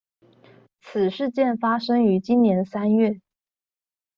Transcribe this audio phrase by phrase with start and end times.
[0.81, 3.21] 此事件發生於今年三月